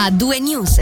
a 0.00 0.10
due 0.10 0.38
news. 0.38 0.78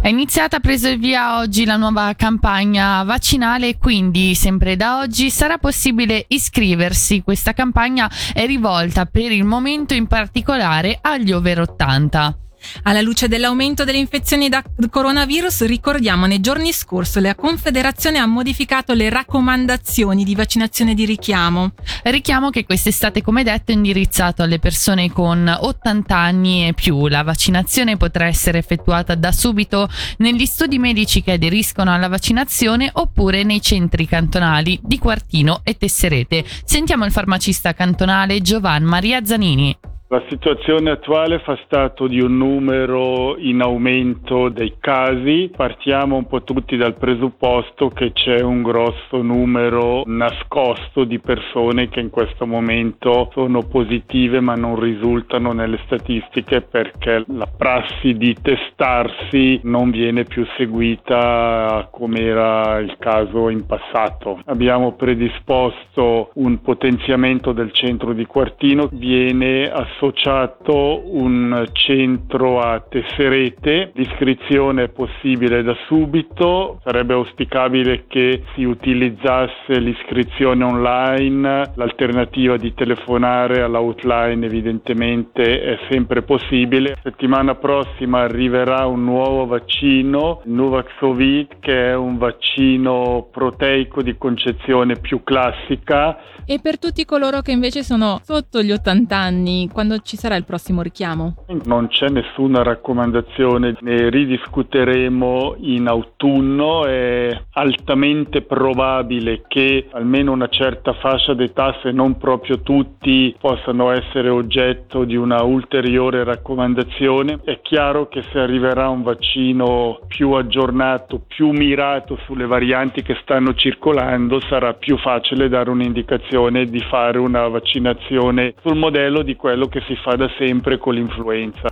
È 0.00 0.08
iniziata 0.08 0.58
preso 0.58 0.88
il 0.88 0.98
via 0.98 1.38
oggi 1.38 1.64
la 1.64 1.76
nuova 1.76 2.12
campagna 2.16 3.04
vaccinale 3.04 3.78
quindi 3.78 4.34
sempre 4.34 4.74
da 4.74 4.98
oggi 4.98 5.30
sarà 5.30 5.58
possibile 5.58 6.24
iscriversi. 6.28 7.22
Questa 7.22 7.52
campagna 7.52 8.10
è 8.32 8.44
rivolta 8.46 9.06
per 9.06 9.30
il 9.30 9.44
momento 9.44 9.94
in 9.94 10.08
particolare 10.08 10.98
agli 11.00 11.30
over 11.30 11.60
80. 11.60 12.45
Alla 12.82 13.00
luce 13.00 13.28
dell'aumento 13.28 13.84
delle 13.84 13.98
infezioni 13.98 14.48
da 14.48 14.62
coronavirus, 14.90 15.64
ricordiamo 15.66 16.26
nei 16.26 16.40
giorni 16.40 16.72
scorsi 16.72 17.20
la 17.20 17.34
Confederazione 17.34 18.18
ha 18.18 18.26
modificato 18.26 18.92
le 18.92 19.08
raccomandazioni 19.08 20.24
di 20.24 20.34
vaccinazione 20.34 20.94
di 20.94 21.04
richiamo. 21.04 21.72
Richiamo 22.04 22.50
che 22.50 22.64
quest'estate, 22.64 23.22
come 23.22 23.42
detto, 23.42 23.72
è 23.72 23.74
indirizzato 23.74 24.42
alle 24.42 24.58
persone 24.58 25.10
con 25.10 25.46
80 25.48 26.16
anni 26.16 26.68
e 26.68 26.74
più. 26.74 27.06
La 27.08 27.22
vaccinazione 27.22 27.96
potrà 27.96 28.26
essere 28.26 28.58
effettuata 28.58 29.14
da 29.14 29.32
subito 29.32 29.88
negli 30.18 30.46
studi 30.46 30.78
medici 30.78 31.22
che 31.22 31.32
aderiscono 31.32 31.92
alla 31.92 32.08
vaccinazione 32.08 32.90
oppure 32.92 33.42
nei 33.42 33.60
centri 33.60 34.06
cantonali 34.06 34.78
di 34.82 34.98
Quartino 34.98 35.60
e 35.64 35.76
Tesserete. 35.76 36.44
Sentiamo 36.64 37.04
il 37.04 37.12
farmacista 37.12 37.74
cantonale 37.74 38.40
Giovan 38.40 38.84
Maria 38.84 39.24
Zanini. 39.24 39.85
La 40.08 40.22
situazione 40.28 40.90
attuale 40.90 41.40
fa 41.40 41.58
stato 41.64 42.06
di 42.06 42.20
un 42.20 42.36
numero 42.36 43.36
in 43.38 43.60
aumento 43.60 44.50
dei 44.50 44.76
casi. 44.78 45.50
Partiamo 45.54 46.14
un 46.14 46.26
po' 46.28 46.44
tutti 46.44 46.76
dal 46.76 46.94
presupposto 46.94 47.88
che 47.88 48.12
c'è 48.12 48.40
un 48.40 48.62
grosso 48.62 49.20
numero 49.20 50.04
nascosto 50.06 51.02
di 51.02 51.18
persone 51.18 51.88
che 51.88 51.98
in 51.98 52.10
questo 52.10 52.46
momento 52.46 53.30
sono 53.32 53.64
positive 53.64 54.38
ma 54.38 54.54
non 54.54 54.78
risultano 54.78 55.50
nelle 55.50 55.80
statistiche 55.86 56.60
perché 56.60 57.24
la 57.26 57.48
prassi 57.48 58.14
di 58.14 58.32
testarsi 58.40 59.58
non 59.64 59.90
viene 59.90 60.22
più 60.22 60.46
seguita 60.56 61.88
come 61.90 62.20
era 62.20 62.78
il 62.78 62.94
caso 63.00 63.48
in 63.48 63.66
passato. 63.66 64.40
Abbiamo 64.44 64.92
predisposto 64.92 66.30
un 66.34 66.60
potenziamento 66.60 67.50
del 67.50 67.72
centro 67.72 68.12
di 68.12 68.24
Quartino, 68.24 68.88
viene 68.92 69.68
associato 69.68 69.94
associato 69.96 71.02
un 71.16 71.66
centro 71.72 72.60
a 72.60 72.80
tesserete, 72.80 73.92
l'iscrizione 73.94 74.84
è 74.84 74.88
possibile 74.88 75.62
da 75.62 75.74
subito, 75.86 76.80
sarebbe 76.84 77.14
auspicabile 77.14 78.04
che 78.06 78.42
si 78.54 78.64
utilizzasse 78.64 79.78
l'iscrizione 79.78 80.64
online, 80.64 81.72
l'alternativa 81.74 82.56
di 82.56 82.74
telefonare 82.74 83.62
all'outline 83.62 84.44
evidentemente 84.44 85.62
è 85.62 85.78
sempre 85.90 86.22
possibile. 86.22 86.96
Settimana 87.02 87.54
prossima 87.54 88.20
arriverà 88.20 88.86
un 88.86 89.02
nuovo 89.04 89.46
vaccino, 89.46 90.42
il 90.44 90.52
Nuvaxovid, 90.52 91.58
che 91.60 91.90
è 91.90 91.94
un 91.94 92.18
vaccino 92.18 93.28
proteico 93.30 94.02
di 94.02 94.16
concezione 94.18 94.96
più 94.96 95.22
classica. 95.22 96.18
E 96.44 96.60
per 96.62 96.78
tutti 96.78 97.04
coloro 97.04 97.40
che 97.40 97.50
invece 97.50 97.82
sono 97.82 98.20
sotto 98.22 98.62
gli 98.62 98.70
80 98.70 99.16
anni, 99.16 99.68
quando 99.72 99.85
quando 99.86 100.02
ci 100.02 100.16
sarà 100.16 100.34
il 100.34 100.44
prossimo 100.44 100.82
richiamo? 100.82 101.36
Non 101.64 101.86
c'è 101.86 102.08
nessuna 102.08 102.64
raccomandazione, 102.64 103.76
ne 103.80 104.10
ridiscuteremo 104.10 105.56
in 105.60 105.86
autunno. 105.86 106.86
È 106.86 107.30
altamente 107.52 108.42
probabile 108.42 109.44
che 109.46 109.86
almeno 109.92 110.32
una 110.32 110.48
certa 110.48 110.92
fascia 110.94 111.34
d'età, 111.34 111.78
se 111.82 111.92
non 111.92 112.18
proprio 112.18 112.60
tutti, 112.62 113.34
possano 113.38 113.92
essere 113.92 114.28
oggetto 114.28 115.04
di 115.04 115.14
una 115.14 115.44
ulteriore 115.44 116.24
raccomandazione. 116.24 117.38
È 117.44 117.60
chiaro 117.62 118.08
che 118.08 118.22
se 118.32 118.40
arriverà 118.40 118.88
un 118.88 119.02
vaccino 119.02 120.00
più 120.08 120.32
aggiornato, 120.32 121.20
più 121.28 121.50
mirato 121.50 122.18
sulle 122.24 122.46
varianti 122.46 123.02
che 123.02 123.16
stanno 123.22 123.54
circolando, 123.54 124.40
sarà 124.48 124.74
più 124.74 124.98
facile 124.98 125.48
dare 125.48 125.70
un'indicazione 125.70 126.64
di 126.64 126.80
fare 126.80 127.18
una 127.18 127.46
vaccinazione 127.46 128.54
sul 128.64 128.76
modello 128.76 129.22
di 129.22 129.36
quello 129.36 129.66
che 129.66 129.75
si 129.86 129.96
fa 129.96 130.16
da 130.16 130.28
sempre 130.38 130.78
con 130.78 130.94
l'influenza. 130.94 131.68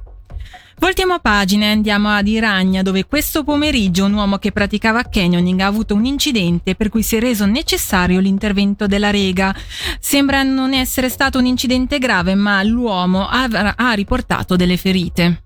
Voltiamo 0.77 1.21
pagina 1.21 1.67
e 1.67 1.71
andiamo 1.71 2.09
ad 2.09 2.27
Iragna, 2.27 2.83
dove 2.83 3.07
questo 3.07 3.45
pomeriggio 3.45 4.05
un 4.05 4.13
uomo 4.13 4.39
che 4.39 4.51
praticava 4.51 5.05
canyoning 5.05 5.61
ha 5.61 5.67
avuto 5.67 5.95
un 5.95 6.05
incidente 6.05 6.75
per 6.75 6.89
cui 6.89 7.03
si 7.03 7.15
è 7.17 7.21
reso 7.21 7.47
necessario 7.47 8.19
l'intervento 8.19 8.89
della 8.89 9.11
Rega. 9.11 9.55
Sembra 10.01 10.43
non 10.43 10.75
essere 10.75 11.09
stato 11.09 11.39
un 11.39 11.47
incidente 11.47 11.99
grave, 11.99 12.35
ma 12.35 12.61
l'uomo 12.65 13.27
ha 13.29 13.93
riportato 13.93 14.57
delle 14.57 14.77
ferite. 14.77 15.44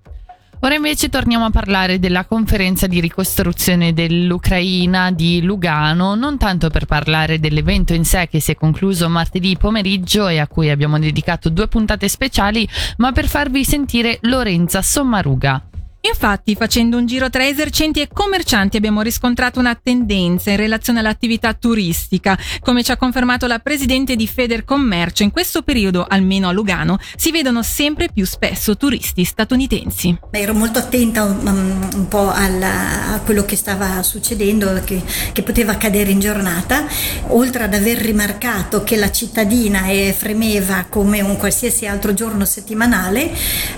Ora 0.61 0.75
invece 0.75 1.07
torniamo 1.07 1.45
a 1.45 1.51
parlare 1.51 1.99
della 1.99 2.25
conferenza 2.25 2.85
di 2.85 2.99
ricostruzione 2.99 3.93
dell'Ucraina 3.93 5.09
di 5.09 5.41
Lugano, 5.41 6.15
non 6.15 6.37
tanto 6.37 6.69
per 6.69 6.83
parlare 6.85 7.39
dell'evento 7.39 7.93
in 7.93 8.03
sé 8.03 8.27
che 8.29 8.41
si 8.41 8.51
è 8.51 8.55
concluso 8.55 9.07
martedì 9.07 9.55
pomeriggio 9.57 10.27
e 10.27 10.37
a 10.37 10.47
cui 10.47 10.69
abbiamo 10.69 10.99
dedicato 10.99 11.49
due 11.49 11.69
puntate 11.69 12.09
speciali, 12.09 12.67
ma 12.97 13.13
per 13.13 13.27
farvi 13.29 13.63
sentire 13.63 14.17
Lorenza 14.23 14.81
Sommaruga. 14.81 15.68
Infatti, 16.01 16.55
facendo 16.55 16.95
un 16.95 17.05
giro 17.05 17.29
tra 17.29 17.45
esercenti 17.45 17.99
e 17.99 18.07
commercianti 18.07 18.77
abbiamo 18.77 19.01
riscontrato 19.01 19.59
una 19.59 19.75
tendenza 19.75 20.49
in 20.49 20.55
relazione 20.55 20.99
all'attività 20.99 21.53
turistica. 21.53 22.37
Come 22.61 22.83
ci 22.83 22.91
ha 22.91 22.97
confermato 22.97 23.47
la 23.47 23.59
presidente 23.59 24.15
di 24.15 24.25
Federcommercio, 24.25 25.23
in 25.23 25.31
questo 25.31 25.61
periodo, 25.61 26.05
almeno 26.07 26.47
a 26.47 26.53
Lugano, 26.53 26.97
si 27.17 27.31
vedono 27.31 27.63
sempre 27.63 28.07
più 28.13 28.25
spesso 28.25 28.77
turisti 28.77 29.25
statunitensi. 29.25 30.17
Ero 30.31 30.53
molto 30.53 30.79
attenta 30.79 31.23
um, 31.23 31.89
un 31.93 32.07
po' 32.07 32.31
alla, 32.31 33.13
a 33.13 33.19
quello 33.19 33.43
che 33.43 33.57
stava 33.57 34.01
succedendo, 34.01 34.81
che, 34.85 35.03
che, 35.33 35.43
poteva 35.43 35.73
accadere 35.73 36.11
in 36.11 36.21
giornata, 36.21 36.87
oltre 37.27 37.63
ad 37.63 37.73
aver 37.73 37.97
rimarcato 37.97 38.85
che 38.85 38.95
la 38.95 39.11
cittadina 39.11 39.81
fremeva 40.13 40.85
come 40.87 41.19
un 41.19 41.35
qualsiasi 41.35 41.87
altro 41.87 42.13
giorno 42.13 42.45
settimanale, 42.45 43.31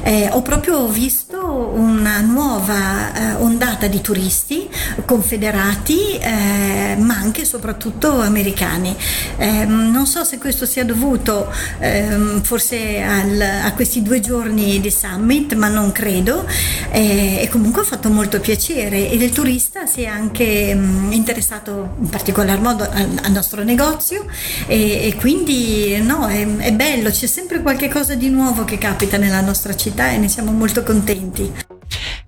eh, 0.04 0.30
ho 0.32 0.44
proprio 0.44 0.88
visto 0.88 1.41
una 1.52 2.22
nuova 2.22 3.14
eh, 3.14 3.34
ondata 3.36 3.88
di 3.88 4.02
turisti 4.02 4.70
confederati, 5.06 6.18
eh, 6.18 6.96
ma 6.98 7.16
anche 7.16 7.42
e 7.42 7.46
soprattutto 7.46 8.20
americani. 8.20 8.96
Eh, 9.38 9.66
non 9.66 10.06
so 10.06 10.24
se 10.24 10.38
questo 10.38 10.66
sia 10.66 10.86
dovuto 10.86 11.52
ehm, 11.80 12.42
forse 12.42 13.02
al, 13.02 13.42
a 13.42 13.74
questi 13.74 14.02
due 14.02 14.20
giorni 14.20 14.80
di 14.80 14.92
summit, 14.92 15.54
ma 15.56 15.68
non 15.68 15.92
credo. 15.92 16.46
Eh, 16.92 17.40
e 17.42 17.48
comunque 17.50 17.82
ha 17.82 17.86
fatto 17.86 18.10
molto 18.10 18.40
piacere 18.40 19.10
e 19.10 19.16
il 19.16 19.32
turista 19.32 19.86
si 19.86 20.02
è 20.04 20.06
anche 20.06 20.74
mh, 20.74 20.80
mm, 20.80 21.12
interessato 21.12 21.96
in 22.00 22.10
particolar 22.10 22.60
modo 22.60 22.84
al, 22.84 23.20
al 23.24 23.32
nostro 23.32 23.64
negozio 23.64 24.26
e, 24.68 25.08
e 25.08 25.16
quindi 25.16 26.00
no, 26.02 26.28
è, 26.28 26.46
è 26.58 26.74
bello, 26.74 27.10
c'è 27.10 27.28
sempre 27.28 27.62
qualche 27.62 27.90
cosa 27.90 28.16
di 28.16 28.30
nuovo 28.30 28.64
che 28.66 28.78
capita 28.78 29.18
nella 29.18 29.42
nostra 29.42 29.76
città 29.76 30.12
e 30.12 30.18
ne 30.18 30.28
siamo 30.28 30.52
molto 30.52 30.84
contenti. 30.84 31.41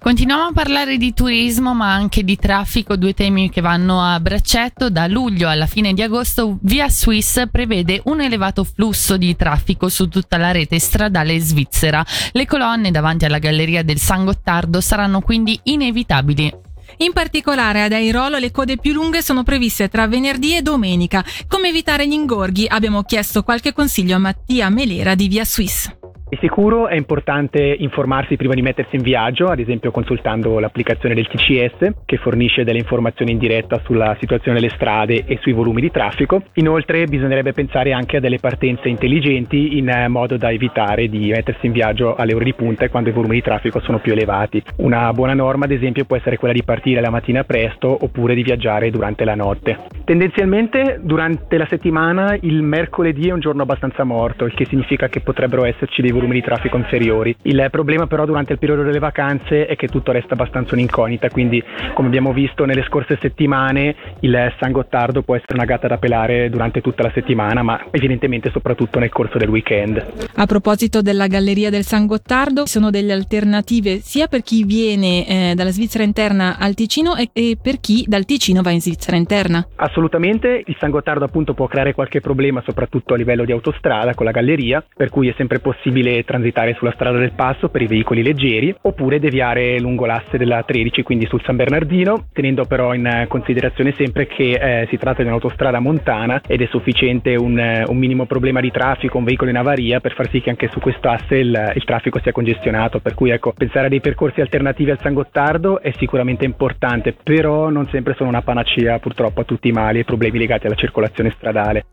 Continuiamo 0.03 0.47
a 0.47 0.51
parlare 0.51 0.97
di 0.97 1.13
turismo 1.13 1.73
ma 1.73 1.93
anche 1.93 2.25
di 2.25 2.35
traffico, 2.35 2.97
due 2.97 3.13
temi 3.13 3.49
che 3.49 3.61
vanno 3.61 4.01
a 4.01 4.19
braccetto. 4.19 4.89
Da 4.89 5.07
luglio 5.07 5.47
alla 5.47 5.65
fine 5.65 5.93
di 5.93 6.01
agosto 6.01 6.57
Via 6.63 6.89
Swiss 6.89 7.43
prevede 7.49 8.01
un 8.03 8.19
elevato 8.19 8.65
flusso 8.65 9.15
di 9.15 9.33
traffico 9.37 9.87
su 9.87 10.09
tutta 10.09 10.35
la 10.35 10.51
rete 10.51 10.77
stradale 10.77 11.39
svizzera. 11.39 12.05
Le 12.33 12.45
colonne 12.45 12.91
davanti 12.91 13.23
alla 13.23 13.39
galleria 13.39 13.81
del 13.81 13.97
San 13.97 14.25
Gottardo 14.25 14.81
saranno 14.81 15.21
quindi 15.21 15.57
inevitabili. 15.63 16.53
In 16.97 17.13
particolare 17.13 17.83
ad 17.83 17.93
Airolo 17.93 18.39
le 18.39 18.51
code 18.51 18.75
più 18.75 18.91
lunghe 18.91 19.21
sono 19.21 19.43
previste 19.43 19.87
tra 19.87 20.05
venerdì 20.05 20.57
e 20.57 20.61
domenica. 20.61 21.23
Come 21.47 21.69
evitare 21.69 22.05
gli 22.05 22.11
ingorghi? 22.11 22.67
Abbiamo 22.67 23.03
chiesto 23.03 23.41
qualche 23.43 23.71
consiglio 23.71 24.17
a 24.17 24.19
Mattia 24.19 24.67
Melera 24.69 25.15
di 25.15 25.29
Via 25.29 25.45
Swiss. 25.45 25.89
Di 26.33 26.39
sicuro 26.41 26.87
è 26.87 26.95
importante 26.95 27.61
informarsi 27.61 28.37
prima 28.37 28.55
di 28.55 28.63
mettersi 28.63 28.95
in 28.95 29.03
viaggio, 29.03 29.49
ad 29.49 29.59
esempio 29.59 29.91
consultando 29.91 30.57
l'applicazione 30.57 31.13
del 31.13 31.27
TCS 31.27 32.05
che 32.05 32.17
fornisce 32.17 32.63
delle 32.63 32.79
informazioni 32.79 33.33
in 33.33 33.37
diretta 33.37 33.79
sulla 33.83 34.17
situazione 34.19 34.59
delle 34.59 34.73
strade 34.73 35.25
e 35.27 35.37
sui 35.41 35.51
volumi 35.51 35.79
di 35.79 35.91
traffico. 35.91 36.41
Inoltre 36.53 37.05
bisognerebbe 37.05 37.53
pensare 37.53 37.93
anche 37.93 38.17
a 38.17 38.19
delle 38.19 38.39
partenze 38.39 38.89
intelligenti 38.89 39.77
in 39.77 40.05
modo 40.07 40.35
da 40.35 40.49
evitare 40.49 41.07
di 41.07 41.29
mettersi 41.29 41.67
in 41.67 41.71
viaggio 41.71 42.15
alle 42.15 42.33
ore 42.33 42.45
di 42.45 42.55
punta 42.55 42.89
quando 42.89 43.09
i 43.09 43.13
volumi 43.13 43.35
di 43.35 43.43
traffico 43.43 43.79
sono 43.81 43.99
più 43.99 44.13
elevati. 44.13 44.59
Una 44.77 45.13
buona 45.13 45.35
norma 45.35 45.65
ad 45.65 45.71
esempio 45.71 46.05
può 46.05 46.15
essere 46.15 46.37
quella 46.37 46.55
di 46.55 46.63
partire 46.63 46.99
la 46.99 47.11
mattina 47.11 47.43
presto 47.43 47.95
oppure 48.01 48.33
di 48.33 48.41
viaggiare 48.41 48.89
durante 48.89 49.23
la 49.23 49.35
notte. 49.35 49.81
Tendenzialmente 50.03 50.99
durante 50.99 51.57
la 51.57 51.67
settimana 51.69 52.35
il 52.41 52.63
mercoledì 52.63 53.29
è 53.29 53.33
un 53.33 53.39
giorno 53.39 53.61
abbastanza 53.61 54.03
morto, 54.03 54.45
il 54.45 54.55
che 54.55 54.65
significa 54.65 55.07
che 55.09 55.21
potrebbero 55.21 55.63
esserci 55.63 56.01
dei 56.01 56.09
volumi 56.09 56.21
volumi 56.23 56.39
di 56.39 56.41
traffico 56.41 56.77
inferiori. 56.77 57.35
Il 57.43 57.67
problema 57.69 58.07
però 58.07 58.25
durante 58.25 58.53
il 58.53 58.59
periodo 58.59 58.83
delle 58.83 58.99
vacanze 58.99 59.65
è 59.65 59.75
che 59.75 59.87
tutto 59.87 60.11
resta 60.11 60.33
abbastanza 60.33 60.73
un'incognita, 60.73 61.29
quindi 61.29 61.61
come 61.93 62.07
abbiamo 62.07 62.31
visto 62.31 62.65
nelle 62.65 62.83
scorse 62.83 63.17
settimane 63.19 63.95
il 64.21 64.53
San 64.59 64.71
Gottardo 64.71 65.21
può 65.21 65.35
essere 65.35 65.53
una 65.55 65.65
gatta 65.65 65.87
da 65.87 65.97
pelare 65.97 66.49
durante 66.49 66.81
tutta 66.81 67.03
la 67.03 67.11
settimana, 67.13 67.61
ma 67.61 67.85
evidentemente 67.91 68.49
soprattutto 68.51 68.99
nel 68.99 69.09
corso 69.09 69.37
del 69.37 69.49
weekend. 69.49 70.29
A 70.35 70.45
proposito 70.45 71.01
della 71.01 71.27
galleria 71.27 71.69
del 71.69 71.83
San 71.83 72.05
Gottardo, 72.05 72.65
sono 72.65 72.89
delle 72.89 73.13
alternative 73.13 73.99
sia 73.99 74.27
per 74.27 74.41
chi 74.41 74.63
viene 74.63 75.27
eh, 75.27 75.53
dalla 75.55 75.71
Svizzera 75.71 76.03
interna 76.03 76.57
al 76.57 76.73
Ticino 76.73 77.15
e, 77.15 77.29
e 77.33 77.57
per 77.61 77.79
chi 77.79 78.05
dal 78.07 78.25
Ticino 78.25 78.61
va 78.61 78.71
in 78.71 78.81
Svizzera 78.81 79.17
interna? 79.17 79.67
Assolutamente, 79.75 80.63
il 80.65 80.75
San 80.79 80.91
Gottardo 80.91 81.25
appunto 81.25 81.53
può 81.53 81.67
creare 81.67 81.93
qualche 81.93 82.21
problema 82.21 82.61
soprattutto 82.65 83.13
a 83.13 83.17
livello 83.17 83.43
di 83.43 83.51
autostrada 83.51 84.13
con 84.13 84.25
la 84.25 84.31
galleria, 84.31 84.83
per 84.95 85.09
cui 85.09 85.27
è 85.27 85.33
sempre 85.35 85.59
possibile 85.59 86.12
transitare 86.23 86.75
sulla 86.75 86.91
strada 86.91 87.17
del 87.17 87.33
passo 87.33 87.69
per 87.69 87.81
i 87.81 87.87
veicoli 87.87 88.21
leggeri 88.21 88.75
oppure 88.81 89.19
deviare 89.19 89.79
lungo 89.79 90.05
l'asse 90.05 90.37
della 90.37 90.63
13, 90.63 91.01
quindi 91.03 91.25
sul 91.25 91.41
San 91.43 91.55
Bernardino, 91.55 92.27
tenendo 92.31 92.65
però 92.65 92.93
in 92.93 93.25
considerazione 93.27 93.93
sempre 93.97 94.27
che 94.27 94.51
eh, 94.53 94.87
si 94.89 94.97
tratta 94.97 95.21
di 95.21 95.27
un'autostrada 95.27 95.79
montana 95.79 96.41
ed 96.45 96.61
è 96.61 96.67
sufficiente 96.67 97.35
un, 97.35 97.83
un, 97.87 97.97
minimo 97.97 98.25
problema 98.25 98.59
di 98.59 98.71
traffico, 98.71 99.17
un 99.17 99.23
veicolo 99.23 99.49
in 99.49 99.57
avaria 99.57 99.99
per 99.99 100.13
far 100.13 100.29
sì 100.29 100.41
che 100.41 100.49
anche 100.49 100.69
su 100.69 100.79
questo 100.79 101.09
asse 101.09 101.35
il, 101.35 101.71
il 101.75 101.83
traffico 101.85 102.19
sia 102.19 102.31
congestionato, 102.31 102.99
per 102.99 103.13
cui 103.13 103.31
ecco, 103.31 103.53
pensare 103.53 103.87
a 103.87 103.89
dei 103.89 104.01
percorsi 104.01 104.41
alternativi 104.41 104.91
al 104.91 104.99
San 104.99 105.13
Gottardo 105.13 105.81
è 105.81 105.91
sicuramente 105.97 106.45
importante, 106.45 107.13
però 107.13 107.69
non 107.69 107.87
sempre 107.87 108.13
sono 108.15 108.29
una 108.29 108.41
panacea 108.41 108.99
purtroppo 108.99 109.41
a 109.41 109.45
tutti 109.45 109.69
i 109.69 109.71
mali 109.71 109.99
e 109.99 110.03
problemi 110.03 110.37
legati 110.37 110.65
alla 110.65 110.75
circolazione 110.75 111.31
stradale. 111.31 111.85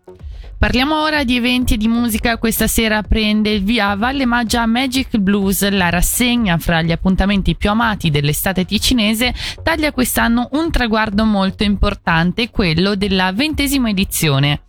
Parliamo 0.58 1.00
ora 1.00 1.24
di 1.24 1.36
eventi 1.36 1.74
e 1.74 1.76
di 1.78 1.88
musica. 1.88 2.36
Questa 2.36 2.66
sera 2.66 3.02
prende 3.02 3.50
il 3.50 3.62
via 3.62 3.94
Valle 3.94 4.26
Maggia 4.26 4.66
Magic 4.66 5.16
Blues, 5.16 5.66
la 5.70 5.88
rassegna 5.88 6.58
fra 6.58 6.82
gli 6.82 6.92
appuntamenti 6.92 7.56
più 7.56 7.70
amati 7.70 8.10
dell'estate 8.10 8.64
ticinese, 8.66 9.32
taglia 9.62 9.90
quest'anno 9.92 10.48
un 10.52 10.70
traguardo 10.70 11.24
molto 11.24 11.62
importante, 11.62 12.50
quello 12.50 12.94
della 12.94 13.32
ventesima 13.32 13.88
edizione. 13.88 14.62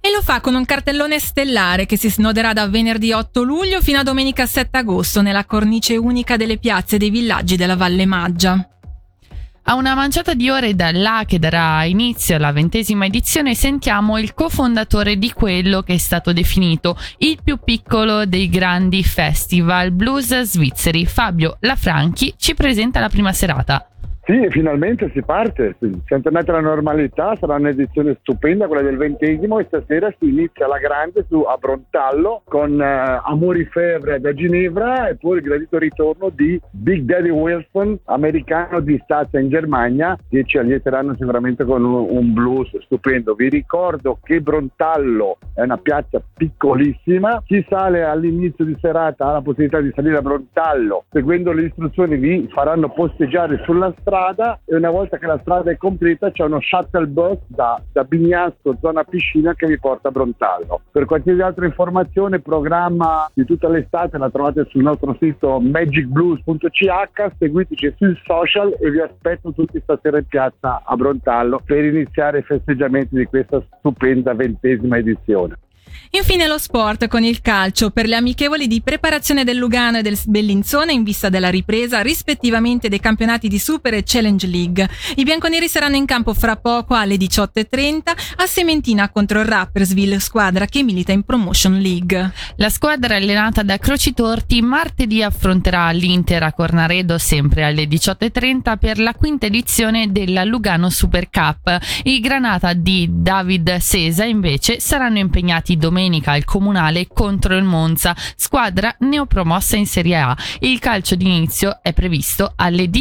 E 0.00 0.10
lo 0.10 0.22
fa 0.22 0.40
con 0.40 0.54
un 0.54 0.64
cartellone 0.64 1.18
stellare 1.18 1.86
che 1.86 1.96
si 1.96 2.10
snoderà 2.10 2.52
da 2.52 2.68
venerdì 2.68 3.12
8 3.12 3.42
luglio 3.42 3.80
fino 3.80 4.00
a 4.00 4.02
domenica 4.02 4.44
7 4.44 4.76
agosto 4.76 5.22
nella 5.22 5.44
cornice 5.44 5.96
unica 5.96 6.36
delle 6.36 6.58
piazze 6.58 6.98
dei 6.98 7.10
villaggi 7.10 7.56
della 7.56 7.76
Valle 7.76 8.04
Maggia. 8.04 8.77
A 9.70 9.74
una 9.74 9.94
manciata 9.94 10.32
di 10.32 10.48
ore 10.48 10.74
da 10.74 10.90
là 10.92 11.24
che 11.26 11.38
darà 11.38 11.84
inizio 11.84 12.36
alla 12.36 12.52
ventesima 12.52 13.04
edizione 13.04 13.54
sentiamo 13.54 14.16
il 14.16 14.32
cofondatore 14.32 15.18
di 15.18 15.30
quello 15.30 15.82
che 15.82 15.92
è 15.92 15.98
stato 15.98 16.32
definito 16.32 16.96
il 17.18 17.38
più 17.44 17.58
piccolo 17.62 18.24
dei 18.24 18.48
grandi 18.48 19.04
festival 19.04 19.90
blues 19.90 20.40
svizzeri. 20.40 21.04
Fabio 21.04 21.58
Lafranchi 21.60 22.32
ci 22.38 22.54
presenta 22.54 22.98
la 22.98 23.10
prima 23.10 23.34
serata. 23.34 23.87
Sì, 24.28 24.46
finalmente 24.50 25.10
si 25.14 25.22
parte, 25.22 25.74
siamo 25.78 26.22
tornati 26.22 26.50
alla 26.50 26.60
normalità, 26.60 27.34
sarà 27.36 27.54
un'edizione 27.54 28.18
stupenda 28.20 28.66
quella 28.66 28.82
del 28.82 28.98
ventesimo 28.98 29.58
e 29.58 29.64
stasera 29.64 30.14
si 30.18 30.28
inizia 30.28 30.66
la 30.66 30.76
grande 30.76 31.24
su 31.30 31.40
a 31.48 31.56
Brontallo 31.56 32.42
con 32.44 32.72
uh, 32.78 33.26
Amori 33.26 33.64
Fevre 33.64 34.20
da 34.20 34.34
Ginevra 34.34 35.08
e 35.08 35.16
poi 35.16 35.38
il 35.38 35.44
gradito 35.44 35.78
ritorno 35.78 36.28
di 36.28 36.60
Big 36.72 37.04
Daddy 37.04 37.30
Wilson, 37.30 37.98
americano 38.04 38.80
di 38.80 39.00
Stazza 39.02 39.38
in 39.38 39.48
Germania, 39.48 40.14
che 40.28 40.44
ci 40.44 40.58
allieteranno 40.58 41.14
sicuramente 41.14 41.64
con 41.64 41.82
un, 41.82 42.06
un 42.10 42.34
blues 42.34 42.68
stupendo. 42.80 43.32
Vi 43.32 43.48
ricordo 43.48 44.18
che 44.22 44.42
Brontallo 44.42 45.38
è 45.54 45.62
una 45.62 45.78
piazza 45.78 46.20
piccolissima, 46.36 47.42
chi 47.46 47.64
sale 47.66 48.04
all'inizio 48.04 48.66
di 48.66 48.76
serata 48.78 49.24
ha 49.24 49.32
la 49.32 49.40
possibilità 49.40 49.80
di 49.80 49.90
salire 49.94 50.18
a 50.18 50.22
Brontallo, 50.22 51.04
seguendo 51.10 51.50
le 51.52 51.62
istruzioni 51.62 52.18
vi 52.18 52.46
faranno 52.52 52.90
posteggiare 52.90 53.62
sulla 53.64 53.90
strada 53.98 54.16
strada 54.18 54.58
e 54.64 54.74
una 54.74 54.90
volta 54.90 55.16
che 55.16 55.26
la 55.26 55.38
strada 55.40 55.70
è 55.70 55.76
completa 55.76 56.32
c'è 56.32 56.42
uno 56.42 56.60
shuttle 56.60 57.06
bus 57.06 57.38
da, 57.46 57.80
da 57.92 58.02
Bignasco, 58.02 58.76
zona 58.80 59.04
piscina, 59.04 59.54
che 59.54 59.66
vi 59.66 59.78
porta 59.78 60.08
a 60.08 60.10
Brontallo. 60.10 60.80
Per 60.90 61.04
qualsiasi 61.04 61.40
altra 61.40 61.66
informazione, 61.66 62.40
programma 62.40 63.30
di 63.32 63.44
tutta 63.44 63.68
l'estate 63.68 64.18
la 64.18 64.30
trovate 64.30 64.66
sul 64.68 64.82
nostro 64.82 65.16
sito 65.20 65.60
magicblues.ch, 65.60 67.30
seguiteci 67.38 67.94
sui 67.96 68.18
social 68.24 68.76
e 68.80 68.90
vi 68.90 69.00
aspetto 69.00 69.52
tutti 69.52 69.80
stasera 69.80 70.18
in 70.18 70.26
piazza 70.26 70.82
a 70.84 70.96
Brontallo 70.96 71.60
per 71.64 71.84
iniziare 71.84 72.40
i 72.40 72.42
festeggiamenti 72.42 73.14
di 73.14 73.24
questa 73.26 73.62
stupenda 73.78 74.34
ventesima 74.34 74.98
edizione. 74.98 75.56
Infine 76.10 76.46
lo 76.46 76.56
sport 76.56 77.06
con 77.06 77.22
il 77.22 77.40
calcio 77.42 77.90
per 77.90 78.06
le 78.06 78.16
amichevoli 78.16 78.66
di 78.66 78.80
preparazione 78.80 79.44
del 79.44 79.58
Lugano 79.58 79.98
e 79.98 80.02
del 80.02 80.18
Bellinzona 80.24 80.90
in 80.90 81.02
vista 81.02 81.28
della 81.28 81.50
ripresa 81.50 82.00
rispettivamente 82.00 82.88
dei 82.88 83.00
campionati 83.00 83.48
di 83.48 83.58
Super 83.58 83.94
e 83.94 84.02
Challenge 84.04 84.46
League. 84.46 84.88
I 85.16 85.24
bianconeri 85.24 85.68
saranno 85.68 85.96
in 85.96 86.06
campo 86.06 86.32
fra 86.32 86.56
poco 86.56 86.94
alle 86.94 87.16
18.30 87.16 88.00
a 88.36 88.46
Sementina 88.46 89.10
contro 89.10 89.40
il 89.40 89.46
Rappersville, 89.46 90.18
squadra 90.18 90.64
che 90.64 90.82
milita 90.82 91.12
in 91.12 91.24
Promotion 91.24 91.78
League. 91.78 92.32
La 92.56 92.70
squadra 92.70 93.16
allenata 93.16 93.62
da 93.62 93.76
Croci 93.78 94.14
Torti 94.14 94.62
martedì 94.62 95.22
affronterà 95.22 95.90
l'Inter 95.90 96.42
a 96.42 96.52
Cornaredo 96.52 97.18
sempre 97.18 97.64
alle 97.64 97.84
18.30 97.84 98.78
per 98.78 98.98
la 98.98 99.12
quinta 99.14 99.46
edizione 99.46 100.10
della 100.10 100.44
Lugano 100.44 100.88
Super 100.88 101.28
Cup. 101.30 101.78
I 102.04 102.20
Granata 102.20 102.72
di 102.72 103.08
David 103.10 103.76
Sesa 103.76 104.24
invece 104.24 104.80
saranno 104.80 105.18
impegnati 105.18 105.76
domenica 105.88 106.32
al 106.32 106.44
Comunale 106.44 107.06
contro 107.08 107.56
il 107.56 107.64
Monza, 107.64 108.14
squadra 108.36 108.94
neopromossa 109.00 109.76
in 109.76 109.86
Serie 109.86 110.16
A. 110.16 110.36
Il 110.60 110.78
calcio 110.78 111.14
d'inizio 111.14 111.78
è 111.82 111.92
previsto 111.94 112.52
alle 112.56 112.88
19. 112.88 112.98